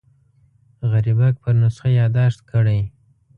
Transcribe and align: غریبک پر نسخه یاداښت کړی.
غریبک 0.91 1.33
پر 1.43 1.53
نسخه 1.61 1.89
یاداښت 1.99 2.39
کړی. 2.51 2.79